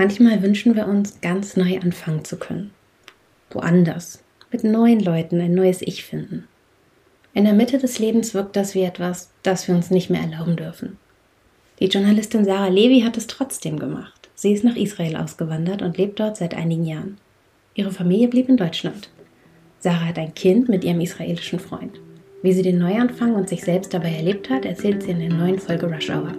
[0.00, 2.70] Manchmal wünschen wir uns, ganz neu anfangen zu können.
[3.50, 6.48] Woanders, mit neuen Leuten ein neues Ich finden.
[7.34, 10.56] In der Mitte des Lebens wirkt das wie etwas, das wir uns nicht mehr erlauben
[10.56, 10.96] dürfen.
[11.80, 14.30] Die Journalistin Sarah Levi hat es trotzdem gemacht.
[14.34, 17.18] Sie ist nach Israel ausgewandert und lebt dort seit einigen Jahren.
[17.74, 19.10] Ihre Familie blieb in Deutschland.
[19.80, 22.00] Sarah hat ein Kind mit ihrem israelischen Freund.
[22.42, 25.58] Wie sie den Neuanfang und sich selbst dabei erlebt hat, erzählt sie in der neuen
[25.58, 26.32] Folge Rush Hour.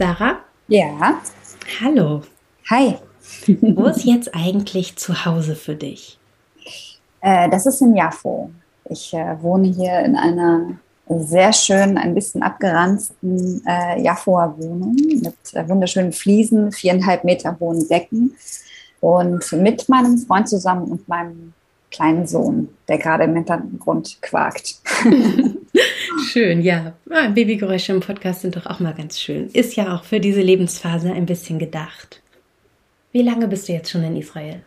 [0.00, 0.38] Sarah?
[0.68, 1.20] Ja.
[1.78, 2.22] Hallo.
[2.70, 2.96] Hi.
[3.60, 6.18] Wo ist jetzt eigentlich zu Hause für dich?
[7.20, 8.50] Äh, das ist in Jaffo.
[8.88, 15.34] Ich äh, wohne hier in einer sehr schönen, ein bisschen abgeranzten äh, Jaffoer Wohnung mit
[15.52, 18.34] äh, wunderschönen Fliesen, viereinhalb Meter hohen Decken
[19.00, 21.52] und mit meinem Freund zusammen und meinem
[21.90, 24.80] kleinen Sohn, der gerade im Hintergrund quakt.
[26.30, 26.92] schön, ja.
[27.10, 29.48] Ah, Babygeräusche im Podcast sind doch auch mal ganz schön.
[29.48, 32.22] Ist ja auch für diese Lebensphase ein bisschen gedacht.
[33.12, 34.62] Wie lange bist du jetzt schon in Israel?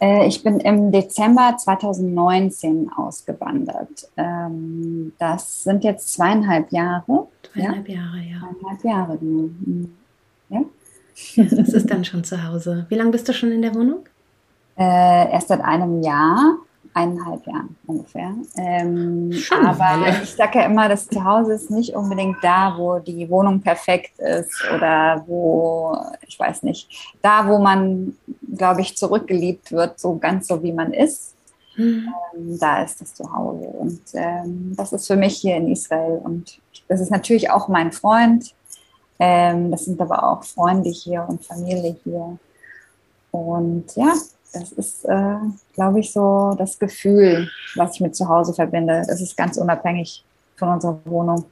[0.00, 4.08] Äh, ich bin im Dezember 2019 ausgewandert.
[4.16, 7.28] Ähm, das sind jetzt zweieinhalb Jahre.
[7.52, 7.94] Zweieinhalb ja?
[7.94, 8.40] Jahre, ja.
[8.40, 9.50] Zweieinhalb Jahre, genau.
[9.64, 9.92] Mhm.
[10.50, 10.60] Ja?
[11.36, 12.86] Das ist dann schon zu Hause.
[12.88, 14.00] Wie lange bist du schon in der Wohnung?
[14.76, 16.56] Äh, erst seit einem Jahr
[16.94, 18.34] eineinhalb Jahren ungefähr.
[18.56, 23.60] Ähm, aber ich sage ja immer, das Zuhause ist nicht unbedingt da, wo die Wohnung
[23.60, 28.16] perfekt ist oder wo, ich weiß nicht, da, wo man,
[28.56, 31.34] glaube ich, zurückgeliebt wird, so ganz so wie man ist.
[31.76, 32.12] Mhm.
[32.34, 33.64] Ähm, da ist das Zuhause.
[33.64, 36.20] Und ähm, das ist für mich hier in Israel.
[36.22, 38.54] Und das ist natürlich auch mein Freund.
[39.18, 42.38] Ähm, das sind aber auch Freunde hier und Familie hier.
[43.30, 44.12] Und ja,
[44.52, 45.36] das ist, äh,
[45.74, 49.02] glaube ich, so das Gefühl, was ich mit zu Hause verbinde.
[49.06, 50.24] Das ist ganz unabhängig
[50.56, 51.44] von unserer Wohnung.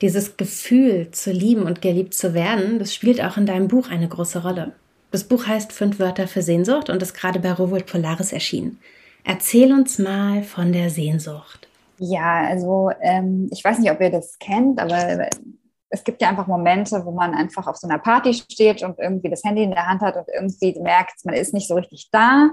[0.00, 4.08] Dieses Gefühl zu lieben und geliebt zu werden, das spielt auch in deinem Buch eine
[4.08, 4.72] große Rolle.
[5.10, 8.78] Das Buch heißt Fünf Wörter für Sehnsucht und ist gerade bei Rowold Polaris erschienen.
[9.24, 11.68] Erzähl uns mal von der Sehnsucht.
[11.98, 15.28] Ja, also ähm, ich weiß nicht, ob ihr das kennt, aber
[15.90, 19.28] es gibt ja einfach Momente, wo man einfach auf so einer Party steht und irgendwie
[19.28, 22.50] das Handy in der Hand hat und irgendwie merkt, man ist nicht so richtig da.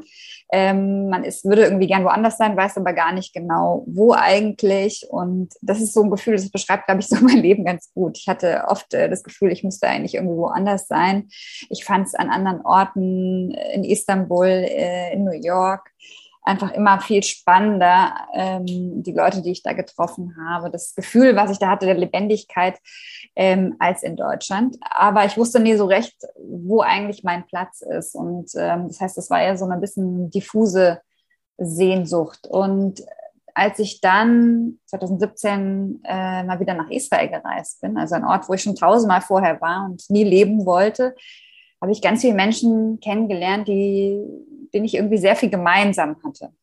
[0.51, 5.05] Ähm, man ist, würde irgendwie gern woanders sein, weiß aber gar nicht genau, wo eigentlich.
[5.09, 8.17] Und das ist so ein Gefühl, das beschreibt, glaube ich, so mein Leben ganz gut.
[8.17, 11.29] Ich hatte oft äh, das Gefühl, ich müsste eigentlich irgendwie woanders sein.
[11.69, 15.91] Ich fand es an anderen Orten in Istanbul, äh, in New York
[16.47, 21.51] einfach immer viel spannender, ähm, die Leute, die ich da getroffen habe, das Gefühl, was
[21.51, 22.79] ich da hatte, der Lebendigkeit
[23.35, 24.77] ähm, als in Deutschland.
[24.81, 28.15] Aber ich wusste nie so recht, wo eigentlich mein Platz ist.
[28.15, 31.01] Und ähm, das heißt, es war eher so ein bisschen diffuse
[31.57, 32.47] Sehnsucht.
[32.47, 33.03] Und
[33.53, 38.53] als ich dann 2017 äh, mal wieder nach Israel gereist bin, also ein Ort, wo
[38.53, 41.15] ich schon tausendmal vorher war und nie leben wollte,
[41.81, 44.23] habe ich ganz viele Menschen kennengelernt, die
[44.73, 46.53] denen ich irgendwie sehr viel gemeinsam hatte.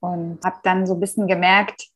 [0.00, 1.88] Und habe dann so ein bisschen gemerkt,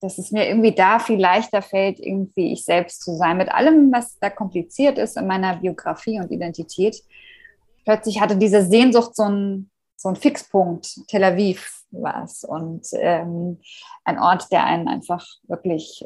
[0.00, 3.36] dass es mir irgendwie da viel leichter fällt, irgendwie ich selbst zu sein.
[3.36, 7.02] Mit allem, was da kompliziert ist in meiner Biografie und Identität.
[7.84, 11.00] Plötzlich hatte diese Sehnsucht so einen, so einen Fixpunkt.
[11.08, 12.44] Tel Aviv war es.
[12.44, 13.60] Und ähm,
[14.04, 16.04] ein Ort, der einen einfach wirklich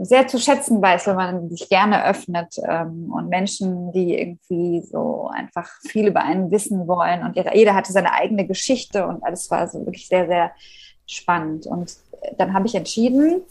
[0.00, 5.28] sehr zu schätzen weiß, wenn man sich gerne öffnet ähm, und Menschen, die irgendwie so
[5.32, 9.66] einfach viel über einen wissen wollen und jeder hatte seine eigene Geschichte und alles war
[9.68, 10.52] so wirklich sehr, sehr
[11.06, 11.66] spannend.
[11.66, 11.96] Und
[12.36, 13.42] dann habe ich entschieden,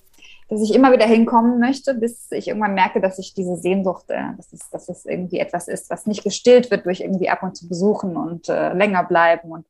[0.50, 4.22] dass ich immer wieder hinkommen möchte, bis ich irgendwann merke, dass ich diese Sehnsucht, äh,
[4.38, 7.58] dass, es, dass es irgendwie etwas ist, was nicht gestillt wird durch irgendwie ab und
[7.58, 9.52] zu besuchen und äh, länger bleiben.
[9.52, 9.66] Und,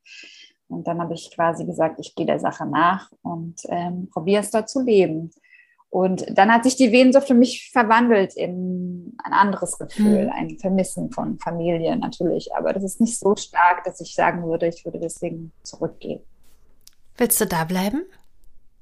[0.67, 4.51] und dann habe ich quasi gesagt, ich gehe der Sache nach und ähm, probiere es
[4.51, 5.31] dort zu leben.
[5.89, 10.31] Und dann hat sich die Sehnsucht für mich verwandelt in ein anderes Gefühl, mhm.
[10.31, 12.53] ein Vermissen von Familie natürlich.
[12.55, 16.21] Aber das ist nicht so stark, dass ich sagen würde, ich würde deswegen zurückgehen.
[17.15, 18.03] Willst du da bleiben?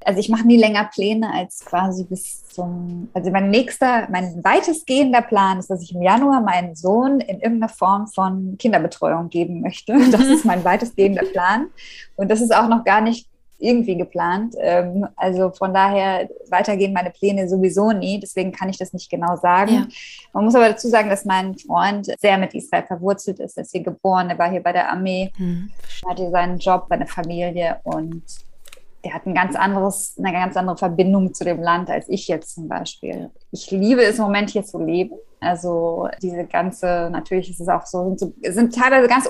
[0.04, 5.22] Also ich mache nie länger Pläne als quasi bis zum, also mein nächster, mein weitestgehender
[5.22, 9.94] Plan ist, dass ich im Januar meinen Sohn in irgendeiner Form von Kinderbetreuung geben möchte.
[10.12, 11.68] Das ist mein weitestgehender Plan.
[12.16, 14.56] Und das ist auch noch gar nicht irgendwie geplant.
[14.60, 18.20] Ähm, also von daher weitergehen meine Pläne sowieso nie.
[18.20, 19.74] Deswegen kann ich das nicht genau sagen.
[19.74, 19.88] Ja.
[20.34, 23.58] Man muss aber dazu sagen, dass mein Freund sehr mit Israel verwurzelt ist.
[23.58, 25.70] Er ist hier geboren, er war hier bei der Armee, hm.
[26.08, 28.24] hatte seinen Job, seine Familie und
[29.06, 32.56] der hat ein ganz anderes, eine ganz andere Verbindung zu dem Land als ich jetzt
[32.56, 33.30] zum Beispiel.
[33.52, 35.16] Ich liebe es im Moment hier zu leben.
[35.40, 39.28] Also diese ganze, natürlich ist es auch so, sind, so, sind teilweise ganz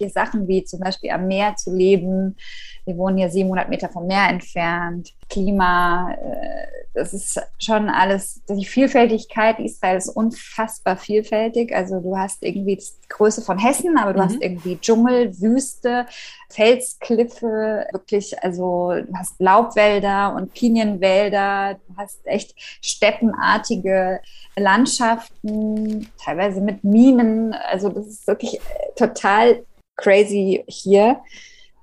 [0.00, 2.36] dir Sachen wie zum Beispiel am Meer zu leben.
[2.84, 5.14] Wir wohnen hier 700 Meter vom Meer entfernt.
[5.28, 11.74] Klima, äh, das ist schon alles, die Vielfältigkeit Israel ist unfassbar vielfältig.
[11.74, 14.24] Also du hast irgendwie die Größe von Hessen, aber du mhm.
[14.24, 16.06] hast irgendwie Dschungel, Wüste,
[16.48, 24.20] Felskliffe, wirklich, also du hast Laubwälder und Pinienwälder, du hast echt steppenartige
[24.56, 27.54] Landschaften, teilweise mit Minen.
[27.54, 28.60] Also das ist wirklich
[28.96, 29.62] total
[30.00, 31.20] crazy hier.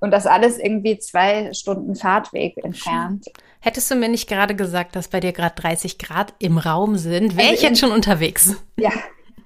[0.00, 3.26] Und das alles irgendwie zwei Stunden Fahrtweg entfernt.
[3.60, 7.36] Hättest du mir nicht gerade gesagt, dass bei dir gerade 30 Grad im Raum sind,
[7.36, 8.54] wäre also ich jetzt schon unterwegs.
[8.76, 8.92] Ja.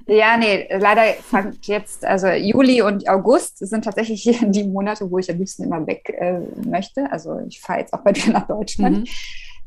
[0.08, 5.30] Ja, nee, leider fand jetzt, also Juli und August sind tatsächlich die Monate, wo ich
[5.30, 7.10] am liebsten immer weg äh, möchte.
[7.10, 8.98] Also ich fahre jetzt auch bei dir nach Deutschland.
[8.98, 9.04] Mhm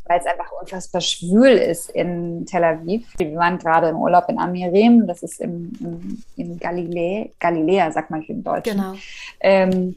[0.08, 3.08] weil es einfach unfassbar schwül ist in Tel Aviv.
[3.18, 8.12] Wir waren gerade im Urlaub in Amirim, das ist im, im, in Galiläa, Galiläa, sagt
[8.12, 8.78] man im Deutschen.
[8.78, 8.94] Genau.
[9.40, 9.96] Ähm,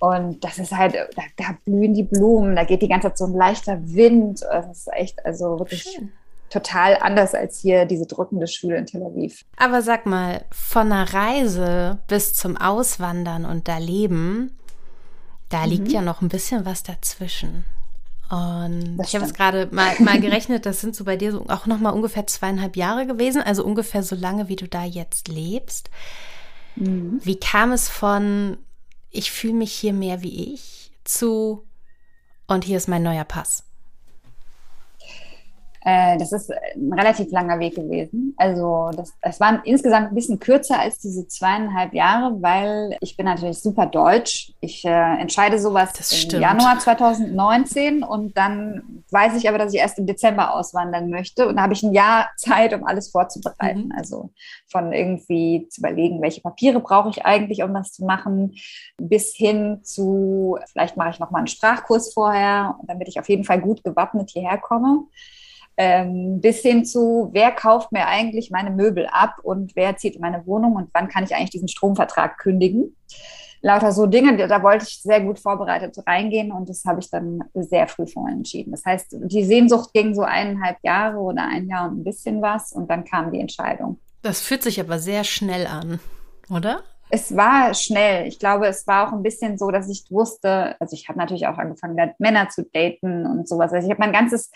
[0.00, 3.24] und das ist halt, da, da, blühen die Blumen, da geht die ganze Zeit so
[3.24, 4.42] ein leichter Wind.
[4.42, 6.12] Das ist echt, also wirklich Schön.
[6.50, 9.44] total anders als hier diese drückende Schule in Tel Aviv.
[9.56, 14.56] Aber sag mal, von einer Reise bis zum Auswandern und da leben,
[15.48, 15.70] da mhm.
[15.70, 17.64] liegt ja noch ein bisschen was dazwischen.
[18.30, 21.66] Und ich habe es gerade mal, mal gerechnet, das sind so bei dir so auch
[21.66, 25.90] noch mal ungefähr zweieinhalb Jahre gewesen, also ungefähr so lange, wie du da jetzt lebst.
[26.76, 27.20] Mhm.
[27.22, 28.58] Wie kam es von,
[29.10, 31.66] ich fühle mich hier mehr wie ich, zu,
[32.46, 33.64] und hier ist mein neuer Pass?
[35.88, 38.34] Äh, das ist ein relativ langer Weg gewesen.
[38.36, 43.24] Also das, das war insgesamt ein bisschen kürzer als diese zweieinhalb Jahre, weil ich bin
[43.24, 44.52] natürlich super deutsch.
[44.60, 46.42] Ich äh, entscheide sowas das im stimmt.
[46.42, 51.56] Januar 2019 und dann weiß ich aber, dass ich erst im Dezember auswandern möchte und
[51.56, 53.86] da habe ich ein Jahr Zeit, um alles vorzubereiten.
[53.86, 53.92] Mhm.
[53.96, 54.30] Also
[54.66, 58.56] von irgendwie zu überlegen, welche Papiere brauche ich eigentlich, um das zu machen,
[58.98, 63.44] bis hin zu, vielleicht mache ich noch mal einen Sprachkurs vorher, damit ich auf jeden
[63.44, 65.04] Fall gut gewappnet hierher komme
[65.78, 70.20] ähm, bis hin zu, wer kauft mir eigentlich meine Möbel ab und wer zieht in
[70.20, 72.96] meine Wohnung und wann kann ich eigentlich diesen Stromvertrag kündigen.
[73.60, 77.44] Lauter so Dinge, da wollte ich sehr gut vorbereitet reingehen und das habe ich dann
[77.54, 78.72] sehr früh vorher entschieden.
[78.72, 82.72] Das heißt, die Sehnsucht ging so eineinhalb Jahre oder ein Jahr und ein bisschen was
[82.72, 83.98] und dann kam die Entscheidung.
[84.22, 86.00] Das fühlt sich aber sehr schnell an,
[86.50, 86.82] oder?
[87.10, 88.26] es war schnell.
[88.26, 91.46] Ich glaube, es war auch ein bisschen so, dass ich wusste, also ich habe natürlich
[91.46, 93.72] auch angefangen, Männer zu daten und sowas.
[93.72, 94.50] Also ich habe mein ganzes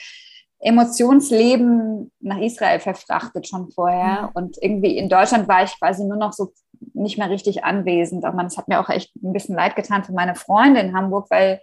[0.63, 4.23] Emotionsleben nach Israel verfrachtet schon vorher.
[4.23, 4.29] Mhm.
[4.35, 6.53] Und irgendwie in Deutschland war ich quasi nur noch so
[6.95, 8.25] nicht mehr richtig anwesend.
[8.25, 11.27] Aber es hat mir auch echt ein bisschen leid getan für meine Freunde in Hamburg,
[11.31, 11.61] weil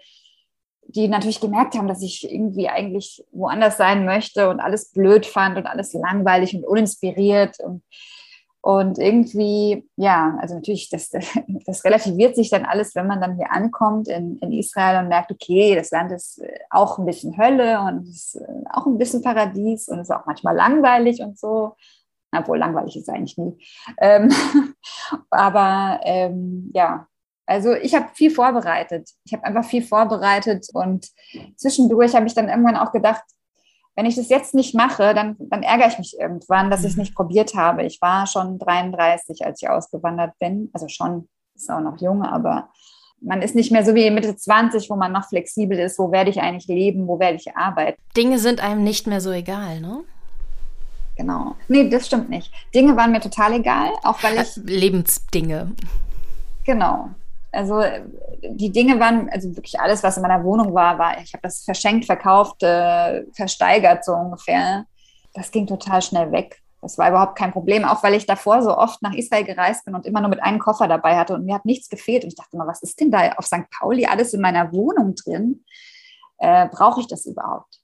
[0.84, 5.57] die natürlich gemerkt haben, dass ich irgendwie eigentlich woanders sein möchte und alles blöd fand
[5.57, 7.57] und alles langweilig und uninspiriert.
[7.60, 7.84] Und
[8.61, 11.09] und irgendwie, ja, also natürlich, das,
[11.65, 15.31] das relativiert sich dann alles, wenn man dann hier ankommt in, in Israel und merkt,
[15.31, 19.21] okay, das Land ist äh, auch ein bisschen Hölle und ist äh, auch ein bisschen
[19.21, 21.75] Paradies und ist auch manchmal langweilig und so.
[22.35, 23.57] Obwohl langweilig ist eigentlich nie.
[24.00, 24.29] Ähm,
[25.31, 27.07] aber ähm, ja,
[27.47, 29.09] also ich habe viel vorbereitet.
[29.23, 31.07] Ich habe einfach viel vorbereitet und
[31.56, 33.23] zwischendurch habe ich dann irgendwann auch gedacht,
[33.95, 36.95] wenn ich das jetzt nicht mache, dann, dann ärgere ich mich irgendwann, dass ich es
[36.95, 37.01] mhm.
[37.01, 37.83] nicht probiert habe.
[37.83, 40.69] Ich war schon 33, als ich ausgewandert bin.
[40.74, 42.69] Also schon, ist auch noch jung, aber
[43.21, 46.00] man ist nicht mehr so wie Mitte 20, wo man noch flexibel ist.
[46.00, 47.07] Wo werde ich eigentlich leben?
[47.07, 48.01] Wo werde ich arbeiten?
[48.15, 50.04] Dinge sind einem nicht mehr so egal, ne?
[51.18, 51.56] Genau.
[51.68, 52.49] Nee, das stimmt nicht.
[52.73, 54.56] Dinge waren mir total egal, auch weil ich.
[54.56, 55.73] Lebensdinge.
[56.66, 57.09] Genau.
[57.51, 57.81] Also
[58.44, 61.63] die Dinge waren, also wirklich alles, was in meiner Wohnung war, war, ich habe das
[61.63, 64.85] verschenkt, verkauft, äh, versteigert so ungefähr.
[65.33, 66.61] Das ging total schnell weg.
[66.81, 69.95] Das war überhaupt kein Problem, auch weil ich davor so oft nach Israel gereist bin
[69.95, 72.23] und immer nur mit einem Koffer dabei hatte und mir hat nichts gefehlt.
[72.23, 73.69] Und ich dachte immer, was ist denn da auf St.
[73.77, 75.65] Pauli alles in meiner Wohnung drin?
[76.37, 77.79] Äh, Brauche ich das überhaupt?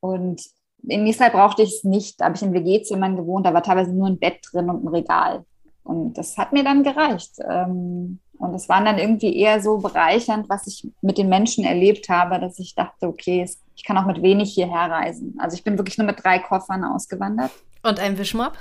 [0.00, 0.42] Und
[0.86, 2.20] in Israel brauchte ich es nicht.
[2.20, 4.88] Da habe ich in WG-Zimmern gewohnt, da war teilweise nur ein Bett drin und ein
[4.88, 5.44] Regal.
[5.84, 7.36] Und das hat mir dann gereicht.
[7.48, 12.08] Ähm, und es waren dann irgendwie eher so bereichernd, was ich mit den Menschen erlebt
[12.08, 15.36] habe, dass ich dachte, okay, ich kann auch mit wenig hierher reisen.
[15.38, 17.50] Also ich bin wirklich nur mit drei Koffern ausgewandert.
[17.82, 18.52] Und einem Wischmopp?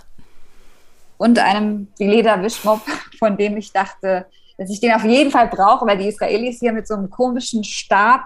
[1.18, 2.82] Und einem Leder-Wischmopp,
[3.20, 4.26] von dem ich dachte,
[4.58, 7.64] dass ich den auf jeden Fall brauche, weil die Israelis hier mit so einem komischen
[7.64, 8.26] Stab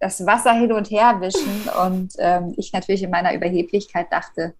[0.00, 1.62] das Wasser hin und her wischen.
[1.82, 4.54] Und ähm, ich natürlich in meiner Überheblichkeit dachte,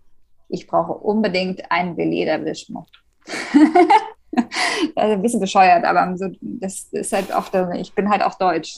[0.49, 2.87] ich brauche unbedingt einen Veleda-Wischmopp.
[4.97, 8.77] also ein bisschen bescheuert, aber so, das ist halt oft, ich bin halt auch deutsch.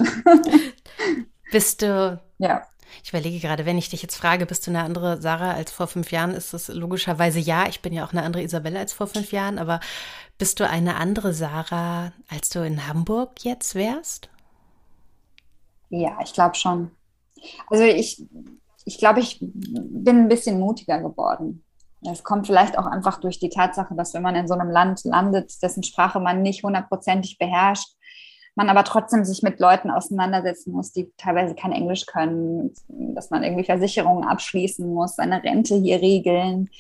[1.53, 2.67] Bist du, ja.
[3.03, 5.87] Ich überlege gerade, wenn ich dich jetzt frage, bist du eine andere Sarah als vor
[5.87, 7.67] fünf Jahren, ist das logischerweise ja.
[7.69, 9.81] Ich bin ja auch eine andere Isabelle als vor fünf Jahren, aber
[10.39, 14.29] bist du eine andere Sarah, als du in Hamburg jetzt wärst?
[15.91, 16.91] Ja, ich glaube schon.
[17.69, 18.25] Also ich,
[18.85, 21.65] ich glaube, ich bin ein bisschen mutiger geworden.
[22.13, 25.05] Es kommt vielleicht auch einfach durch die Tatsache, dass wenn man in so einem Land
[25.05, 27.89] landet, dessen Sprache man nicht hundertprozentig beherrscht,
[28.55, 33.43] man aber trotzdem sich mit Leuten auseinandersetzen muss, die teilweise kein Englisch können, dass man
[33.43, 36.71] irgendwie Versicherungen abschließen muss, seine Rente hier regeln,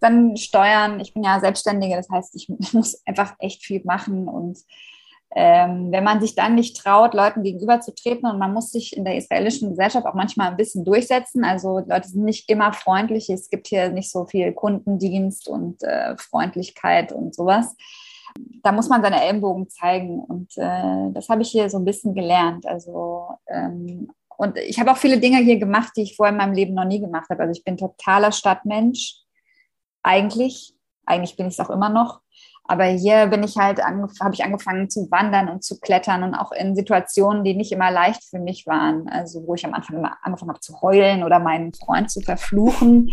[0.00, 1.00] dann Steuern.
[1.00, 4.58] Ich bin ja Selbstständige, das heißt, ich muss einfach echt viel machen und
[5.34, 9.16] ähm, wenn man sich dann nicht traut, Leuten gegenüberzutreten und man muss sich in der
[9.16, 11.42] israelischen Gesellschaft auch manchmal ein bisschen durchsetzen.
[11.42, 13.30] Also Leute sind nicht immer freundlich.
[13.30, 17.74] Es gibt hier nicht so viel Kundendienst und äh, Freundlichkeit und sowas.
[18.62, 22.14] Da muss man seine Ellenbogen zeigen und äh, das habe ich hier so ein bisschen
[22.14, 22.66] gelernt.
[22.66, 26.54] Also ähm, und ich habe auch viele Dinge hier gemacht, die ich vorher in meinem
[26.54, 27.42] Leben noch nie gemacht habe.
[27.42, 29.16] Also ich bin totaler Stadtmensch.
[30.02, 30.74] Eigentlich,
[31.06, 32.20] eigentlich bin ich es auch immer noch.
[32.64, 36.52] Aber hier bin ich halt, habe ich angefangen zu wandern und zu klettern und auch
[36.52, 39.08] in Situationen, die nicht immer leicht für mich waren.
[39.08, 43.10] Also wo ich am Anfang immer angefangen habe zu heulen oder meinen Freund zu verfluchen,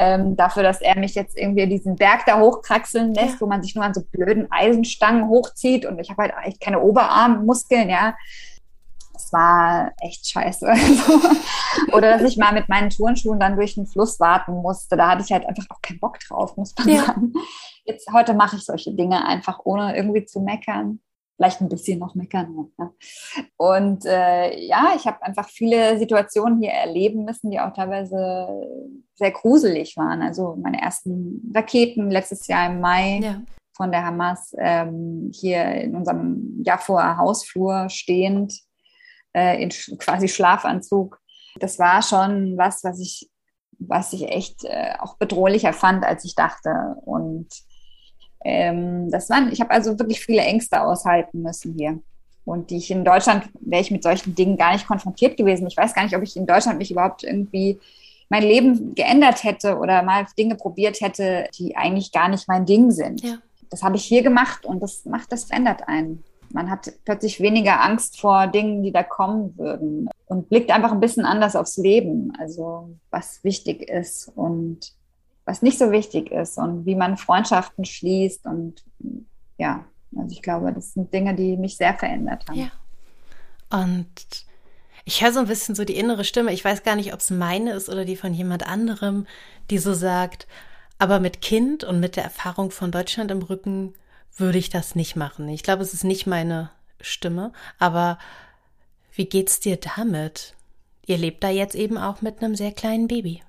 [0.00, 3.40] ähm, dafür, dass er mich jetzt irgendwie diesen Berg da hochkraxeln lässt, ja.
[3.40, 6.80] wo man sich nur an so blöden Eisenstangen hochzieht und ich habe halt echt keine
[6.80, 8.14] Oberarmmuskeln, ja
[9.16, 10.66] das war echt scheiße.
[11.92, 14.96] Oder dass ich mal mit meinen Turnschuhen dann durch den Fluss warten musste.
[14.96, 17.04] Da hatte ich halt einfach auch keinen Bock drauf, muss man ja.
[17.06, 17.32] sagen.
[17.84, 21.00] Jetzt, heute mache ich solche Dinge einfach, ohne irgendwie zu meckern.
[21.36, 22.70] Vielleicht ein bisschen noch meckern.
[22.78, 22.90] Ja.
[23.56, 28.48] Und äh, ja, ich habe einfach viele Situationen hier erleben müssen, die auch teilweise
[29.14, 30.20] sehr gruselig waren.
[30.20, 33.20] Also meine ersten Raketen letztes Jahr im Mai.
[33.22, 33.40] Ja
[33.76, 38.54] von der Hamas ähm, hier in unserem Jaffoer Hausflur stehend
[39.36, 41.20] äh, in quasi Schlafanzug.
[41.60, 43.28] Das war schon was, was ich,
[43.78, 46.96] was ich echt äh, auch bedrohlicher fand, als ich dachte.
[47.04, 47.48] Und
[48.44, 52.00] ähm, das waren, ich habe also wirklich viele Ängste aushalten müssen hier.
[52.44, 55.66] Und die ich in Deutschland wäre ich mit solchen Dingen gar nicht konfrontiert gewesen.
[55.66, 57.78] Ich weiß gar nicht, ob ich in Deutschland mich überhaupt irgendwie
[58.28, 62.90] mein Leben geändert hätte oder mal Dinge probiert hätte, die eigentlich gar nicht mein Ding
[62.90, 63.22] sind.
[63.22, 63.38] Ja.
[63.68, 67.82] Das habe ich hier gemacht und das macht, das verändert einen man hat plötzlich weniger
[67.82, 72.32] Angst vor Dingen, die da kommen würden und blickt einfach ein bisschen anders aufs Leben,
[72.38, 74.92] also was wichtig ist und
[75.44, 78.84] was nicht so wichtig ist und wie man Freundschaften schließt und
[79.58, 79.84] ja,
[80.16, 82.58] also ich glaube, das sind Dinge, die mich sehr verändert haben.
[82.58, 82.70] Ja.
[83.70, 84.46] Und
[85.04, 86.52] ich höre so ein bisschen so die innere Stimme.
[86.52, 89.26] Ich weiß gar nicht, ob es meine ist oder die von jemand anderem,
[89.70, 90.46] die so sagt,
[90.98, 93.94] aber mit Kind und mit der Erfahrung von Deutschland im Rücken
[94.36, 95.48] würde ich das nicht machen.
[95.48, 98.18] Ich glaube, es ist nicht meine Stimme, aber
[99.14, 100.54] wie geht's dir damit?
[101.06, 103.42] Ihr lebt da jetzt eben auch mit einem sehr kleinen Baby.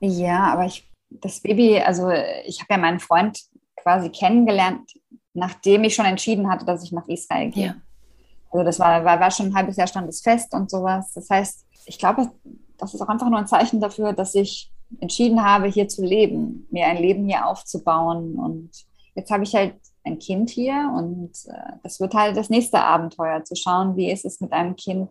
[0.00, 3.38] Ja, aber ich, das Baby, also ich habe ja meinen Freund
[3.76, 4.92] quasi kennengelernt,
[5.34, 7.66] nachdem ich schon entschieden hatte, dass ich nach Israel gehe.
[7.66, 7.74] Ja.
[8.50, 11.12] Also das war, war, war schon ein halbes Jahr stand es fest und sowas.
[11.14, 12.30] Das heißt, ich glaube,
[12.78, 14.70] das ist auch einfach nur ein Zeichen dafür, dass ich
[15.00, 18.70] entschieden habe, hier zu leben, mir ein Leben hier aufzubauen und
[19.14, 23.44] jetzt habe ich halt ein Kind hier und äh, das wird halt das nächste Abenteuer,
[23.44, 25.10] zu schauen, wie ist es mit einem Kind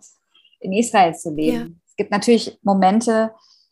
[0.60, 1.58] in Israel zu leben.
[1.58, 1.68] Ja.
[1.88, 3.32] Es gibt natürlich Momente,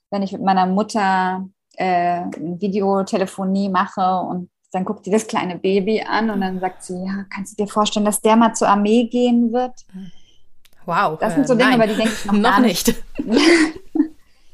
[0.10, 1.48] wenn ich mit meiner Mutter
[1.78, 6.96] äh, Videotelefonie mache und dann guckt die das kleine Baby an und dann sagt sie,
[7.06, 9.74] ja, kannst du dir vorstellen, dass der mal zur Armee gehen wird?
[10.86, 11.20] Wow.
[11.20, 12.88] Das sind so Dinge, nein, über die denke ich noch, noch nicht.
[12.88, 13.04] nicht.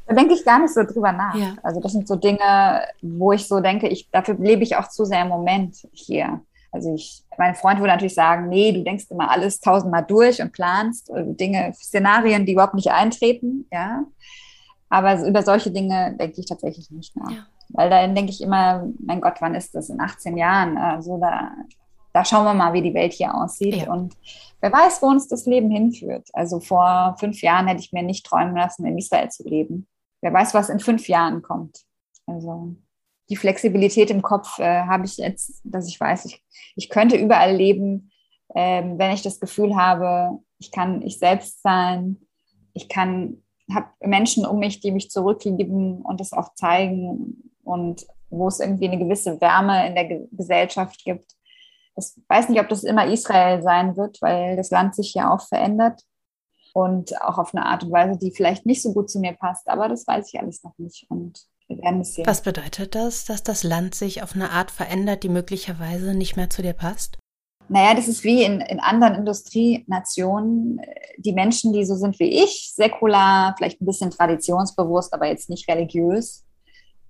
[0.07, 1.35] Da denke ich gar nicht so drüber nach.
[1.35, 1.55] Ja.
[1.63, 5.03] Also das sind so Dinge, wo ich so denke, ich, dafür lebe ich auch zu
[5.03, 6.41] sehr im Moment hier.
[6.71, 10.53] Also ich, mein Freund würde natürlich sagen, nee, du denkst immer alles tausendmal durch und
[10.53, 14.05] planst äh, Dinge, Szenarien, die überhaupt nicht eintreten, ja.
[14.89, 17.31] Aber über solche Dinge denke ich tatsächlich nicht nach.
[17.31, 17.45] Ja.
[17.69, 19.89] Weil dann denke ich immer, mein Gott, wann ist das?
[19.89, 20.77] In 18 Jahren?
[20.77, 21.51] Also da,
[22.13, 23.75] da schauen wir mal, wie die Welt hier aussieht.
[23.75, 23.91] Ja.
[23.91, 24.15] Und
[24.61, 26.29] wer weiß, wo uns das Leben hinführt.
[26.31, 29.87] Also vor fünf Jahren hätte ich mir nicht träumen lassen, in Israel zu leben
[30.21, 31.81] wer weiß, was in fünf Jahren kommt.
[32.25, 32.75] Also
[33.29, 36.43] die Flexibilität im Kopf äh, habe ich jetzt, dass ich weiß, ich,
[36.75, 38.11] ich könnte überall leben,
[38.55, 42.17] ähm, wenn ich das Gefühl habe, ich kann ich selbst sein,
[42.73, 43.43] ich kann,
[43.73, 48.87] habe Menschen um mich, die mich zurücklieben und das auch zeigen und wo es irgendwie
[48.87, 51.33] eine gewisse Wärme in der Ge Gesellschaft gibt.
[51.97, 55.41] Ich weiß nicht, ob das immer Israel sein wird, weil das Land sich ja auch
[55.41, 56.03] verändert
[56.77, 59.67] und auch auf eine Art und Weise, die vielleicht nicht so gut zu mir passt.
[59.67, 62.27] Aber das weiß ich alles noch nicht und wir werden es sehen.
[62.27, 66.51] Was bedeutet das, dass das Land sich auf eine Art verändert, die möglicherweise nicht mehr
[66.51, 67.17] zu dir passt?
[67.67, 70.79] Naja, das ist wie in, in anderen Industrienationen.
[71.17, 75.67] Die Menschen, die so sind wie ich, säkular, vielleicht ein bisschen traditionsbewusst, aber jetzt nicht
[75.67, 76.45] religiös,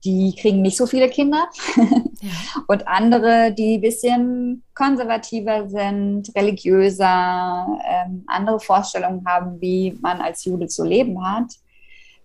[0.08, 1.50] die kriegen nicht so viele Kinder.
[2.20, 2.32] Ja.
[2.66, 10.44] Und andere, die ein bisschen konservativer sind, religiöser, ähm, andere Vorstellungen haben, wie man als
[10.44, 11.52] Jude zu leben hat,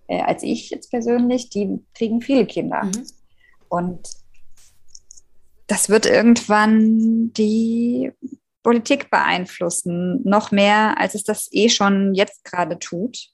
[0.06, 2.84] äh, als ich jetzt persönlich, die kriegen viele Kinder.
[2.84, 3.06] Mhm.
[3.68, 4.08] Und
[5.66, 8.12] das wird irgendwann die
[8.62, 13.28] Politik beeinflussen, noch mehr, als es das eh schon jetzt gerade tut.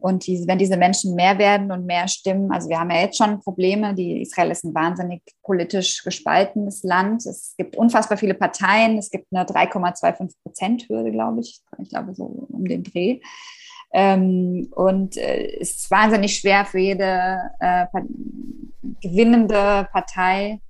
[0.00, 3.18] Und die, wenn diese Menschen mehr werden und mehr stimmen, also wir haben ja jetzt
[3.18, 7.26] schon Probleme, die Israel ist ein wahnsinnig politisch gespaltenes Land.
[7.26, 12.14] Es gibt unfassbar viele Parteien, es gibt eine 3,25 Prozent Hürde, glaube ich, ich glaube
[12.14, 13.20] so um den Dreh.
[13.92, 17.86] Ähm, und äh, es ist wahnsinnig schwer für jede äh,
[19.00, 20.60] gewinnende Partei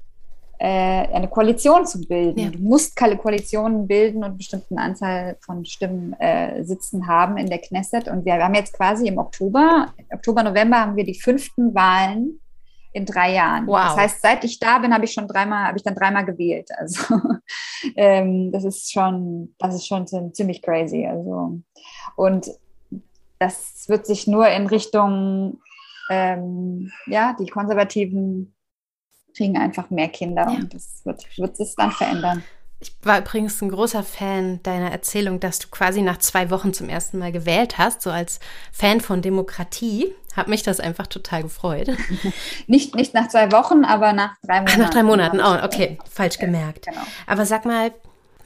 [0.63, 2.39] eine Koalition zu bilden.
[2.39, 2.51] Ja.
[2.51, 7.49] Du musst keine Koalitionen bilden und eine bestimmte Anzahl von Stimmen äh, sitzen haben in
[7.49, 8.09] der Knesset.
[8.09, 12.41] Und wir haben jetzt quasi im Oktober, Oktober, November haben wir die fünften Wahlen
[12.93, 13.67] in drei Jahren.
[13.67, 13.77] Wow.
[13.77, 16.69] Das heißt, seit ich da bin, habe ich schon dreimal, habe ich dann dreimal gewählt.
[16.77, 17.15] Also
[17.97, 21.07] ähm, das ist schon, das ist schon ziemlich crazy.
[21.07, 21.61] Also
[22.17, 22.51] und
[23.39, 25.61] das wird sich nur in Richtung
[26.11, 28.55] ähm, ja die Konservativen
[29.35, 30.57] kriegen einfach mehr Kinder ja.
[30.57, 32.43] und das wird, wird sich dann verändern.
[32.83, 36.89] Ich war übrigens ein großer Fan deiner Erzählung, dass du quasi nach zwei Wochen zum
[36.89, 38.41] ersten Mal gewählt hast, so als
[38.73, 40.15] Fan von Demokratie.
[40.35, 41.89] Hat mich das einfach total gefreut.
[42.67, 44.71] nicht, nicht nach zwei Wochen, aber nach drei Monaten.
[44.73, 46.87] Ach, nach drei Monaten, oh, okay, falsch gemerkt.
[46.87, 47.03] Genau.
[47.27, 47.93] Aber sag mal,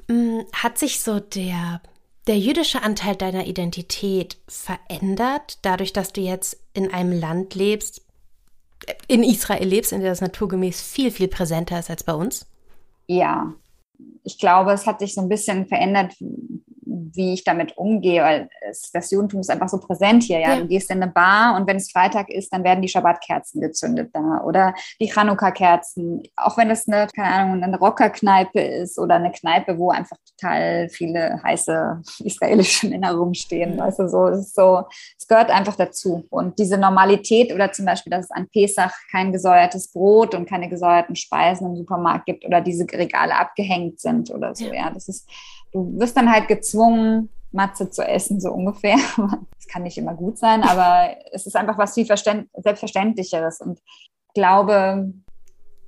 [0.08, 1.80] hm, hat sich so der,
[2.26, 8.03] der jüdische Anteil deiner Identität verändert, dadurch, dass du jetzt in einem Land lebst,
[9.08, 12.46] in Israel lebst, in der das naturgemäß viel, viel präsenter ist als bei uns?
[13.06, 13.52] Ja,
[14.22, 16.14] ich glaube, es hat sich so ein bisschen verändert,
[17.12, 20.40] wie ich damit umgehe, weil es, das Judentum ist einfach so präsent hier.
[20.40, 20.54] Ja?
[20.54, 20.60] ja?
[20.60, 24.10] du gehst in eine Bar und wenn es Freitag ist, dann werden die Schabbatkerzen gezündet
[24.12, 26.22] da oder die Chanukka-Kerzen.
[26.36, 30.88] Auch wenn es eine, keine Ahnung, eine Rockerkneipe ist oder eine Kneipe, wo einfach total
[30.88, 33.78] viele heiße israelische Männer rumstehen.
[33.78, 34.84] Weißt du, so, es so,
[35.18, 36.24] es gehört einfach dazu.
[36.30, 40.68] Und diese Normalität oder zum Beispiel, dass es an Pesach kein gesäuertes Brot und keine
[40.68, 44.66] gesäuerten Speisen im Supermarkt gibt oder diese Regale abgehängt sind oder so.
[44.66, 45.28] Ja, ja das ist
[45.74, 48.96] du wirst dann halt gezwungen, Matze zu essen, so ungefähr.
[49.64, 53.62] Das kann nicht immer gut sein, aber es ist einfach was viel Selbstverständlicheres.
[53.62, 55.10] Und ich glaube,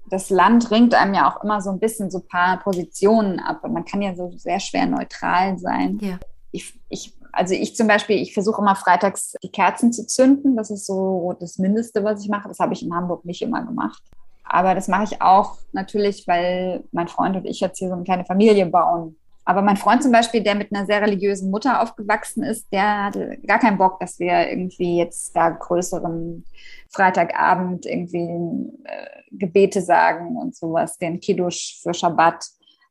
[0.09, 3.63] das Land ringt einem ja auch immer so ein bisschen so ein paar Positionen ab.
[3.63, 5.99] Und man kann ja so sehr schwer neutral sein.
[6.01, 6.19] Ja.
[6.53, 10.57] Ich, ich, also ich zum Beispiel, ich versuche immer freitags die Kerzen zu zünden.
[10.57, 12.49] Das ist so das Mindeste, was ich mache.
[12.49, 14.03] Das habe ich in Hamburg nicht immer gemacht.
[14.43, 18.05] Aber das mache ich auch natürlich, weil mein Freund und ich jetzt hier so eine
[18.05, 19.17] kleine Familie bauen.
[19.49, 23.39] Aber mein Freund zum Beispiel, der mit einer sehr religiösen Mutter aufgewachsen ist, der hatte
[23.47, 26.45] gar keinen Bock, dass wir irgendwie jetzt da größeren
[26.91, 32.45] Freitagabend irgendwie äh, Gebete sagen und sowas, den Kiddush für Schabbat.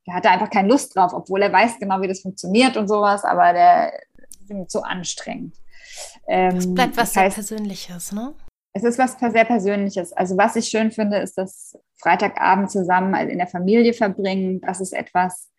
[0.08, 3.26] Der hatte einfach keine Lust drauf, obwohl er weiß genau, wie das funktioniert und sowas,
[3.26, 3.94] aber der
[4.48, 5.58] ist zu anstrengend.
[6.26, 8.34] Ähm, es bleibt was das heißt, sehr Persönliches, ne?
[8.72, 10.14] Es ist was sehr Persönliches.
[10.14, 14.62] Also was ich schön finde, ist das Freitagabend zusammen in der Familie verbringen.
[14.62, 15.50] Das ist etwas,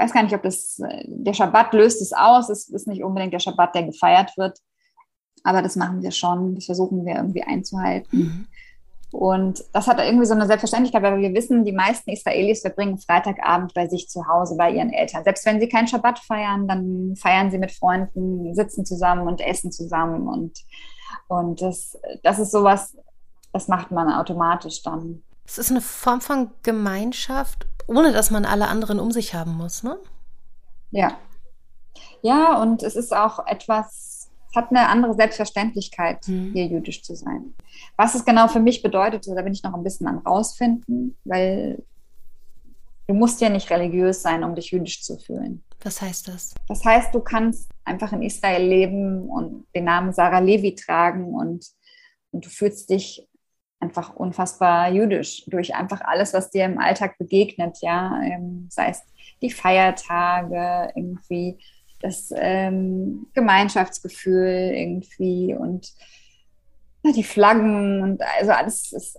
[0.00, 2.48] ich weiß gar nicht, ob das, äh, der Schabbat löst es aus.
[2.48, 4.58] Es ist nicht unbedingt der Schabbat, der gefeiert wird.
[5.44, 6.54] Aber das machen wir schon.
[6.54, 8.18] Das versuchen wir irgendwie einzuhalten.
[8.18, 8.46] Mhm.
[9.12, 13.74] Und das hat irgendwie so eine Selbstverständlichkeit, weil wir wissen, die meisten Israelis verbringen Freitagabend
[13.74, 15.24] bei sich zu Hause, bei ihren Eltern.
[15.24, 19.72] Selbst wenn sie keinen Schabbat feiern, dann feiern sie mit Freunden, sitzen zusammen und essen
[19.72, 20.28] zusammen.
[20.28, 20.60] Und,
[21.28, 22.96] und das, das ist sowas,
[23.52, 25.24] das macht man automatisch dann.
[25.50, 29.82] Es ist eine Form von Gemeinschaft ohne dass man alle anderen um sich haben muss,
[29.82, 29.98] ne?
[30.92, 31.18] Ja.
[32.22, 36.52] Ja, und es ist auch etwas, es hat eine andere Selbstverständlichkeit, mhm.
[36.52, 37.54] hier jüdisch zu sein.
[37.96, 41.82] Was es genau für mich bedeutet, da bin ich noch ein bisschen am rausfinden, weil
[43.08, 45.64] du musst ja nicht religiös sein, um dich jüdisch zu fühlen.
[45.82, 46.54] Was heißt das?
[46.68, 51.66] Das heißt, du kannst einfach in Israel leben und den Namen Sarah Levi tragen und,
[52.30, 53.26] und du fühlst dich
[53.80, 59.02] einfach unfassbar jüdisch durch einfach alles, was dir im Alltag begegnet, ja, ähm, sei es
[59.40, 61.58] die Feiertage, irgendwie
[62.00, 65.92] das ähm, Gemeinschaftsgefühl irgendwie und
[67.02, 69.18] na, die Flaggen und also alles ist,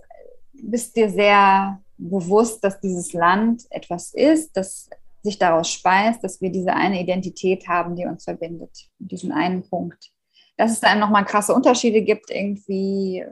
[0.52, 4.88] bist dir sehr bewusst, dass dieses Land etwas ist, das
[5.22, 10.10] sich daraus speist, dass wir diese eine Identität haben, die uns verbindet, diesen einen Punkt.
[10.56, 13.24] Dass es da nochmal krasse Unterschiede gibt, irgendwie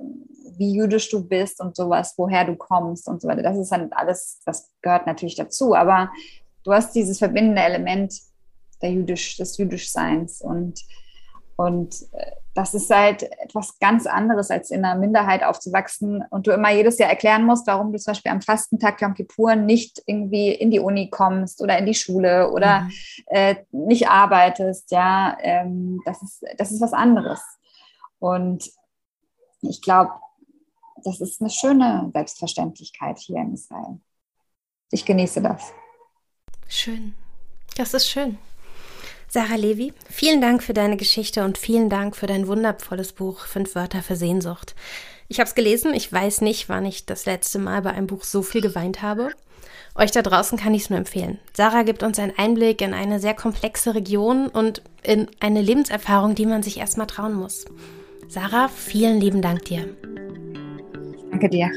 [0.61, 3.43] wie jüdisch du bist und sowas, woher du kommst und so weiter.
[3.43, 5.75] Das ist dann alles, das gehört natürlich dazu.
[5.75, 6.11] Aber
[6.65, 8.15] du hast dieses verbindende Element
[8.83, 10.81] der Jüdisch, des Jüdischseins und
[11.61, 16.53] und äh, das ist halt etwas ganz anderes, als in einer Minderheit aufzuwachsen und du
[16.53, 20.53] immer jedes Jahr erklären musst, warum du zum Beispiel am Fastentag Yom Kippur nicht irgendwie
[20.53, 22.93] in die Uni kommst oder in die Schule oder mhm.
[23.27, 24.91] äh, nicht arbeitest.
[24.91, 27.43] Ja, ähm, das, ist, das ist was anderes.
[28.19, 28.71] Und
[29.61, 30.13] ich glaube,
[31.05, 34.01] das ist eine schöne Selbstverständlichkeit hier in Israel.
[34.91, 35.75] Ich genieße das.
[36.69, 37.15] Schön.
[37.77, 38.39] Das ist schön.
[39.33, 43.77] Sarah Levi, vielen Dank für deine Geschichte und vielen Dank für dein wundervolles Buch Fünf
[43.77, 44.75] Wörter für Sehnsucht.
[45.29, 48.25] Ich habe es gelesen, ich weiß nicht, wann ich das letzte Mal bei einem Buch
[48.25, 49.31] so viel geweint habe.
[49.95, 51.39] Euch da draußen kann ich es nur empfehlen.
[51.57, 56.47] Sarah gibt uns einen Einblick in eine sehr komplexe Region und in eine Lebenserfahrung, die
[56.47, 57.67] man sich erstmal trauen muss.
[58.27, 59.89] Sarah, vielen lieben Dank dir.
[61.31, 61.71] Danke dir.